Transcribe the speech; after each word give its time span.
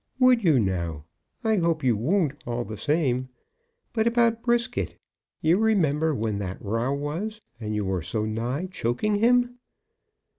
"Would 0.17 0.43
you, 0.43 0.59
now? 0.59 1.05
I 1.43 1.57
hope 1.57 1.83
you 1.83 1.95
won't, 1.95 2.33
all 2.47 2.65
the 2.65 2.75
same. 2.75 3.29
But 3.93 4.07
about 4.07 4.41
Brisket. 4.41 4.97
You 5.41 5.59
remember 5.59 6.15
when 6.15 6.39
that 6.39 6.59
row 6.59 6.91
was, 6.91 7.39
and 7.59 7.75
you 7.75 7.85
were 7.85 8.01
so 8.01 8.25
nigh 8.25 8.67
choking 8.71 9.17
him?" 9.17 9.59